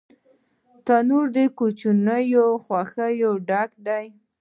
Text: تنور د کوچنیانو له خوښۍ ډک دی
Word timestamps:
تنور 0.85 1.25
د 1.35 1.37
کوچنیانو 1.57 2.47
له 2.55 2.59
خوښۍ 2.65 3.15
ډک 3.47 3.71
دی 3.87 4.05